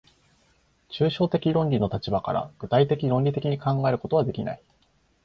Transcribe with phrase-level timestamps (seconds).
[0.89, 4.63] 抽象的論理の立場から具体的論理的に考えることはできない。